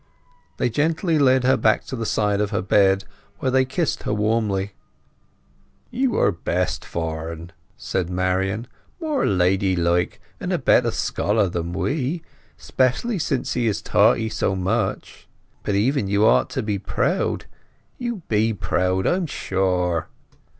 [0.57, 3.03] They gently led her back to the side of her bed,
[3.37, 4.73] where they kissed her warmly.
[5.91, 8.65] "You are best for'n," said Marian.
[8.99, 12.23] "More ladylike, and a better scholar than we,
[12.57, 15.27] especially since he had taught 'ee so much.
[15.61, 17.45] But even you ought to be proud.
[17.99, 20.07] You be proud, I'm sure!"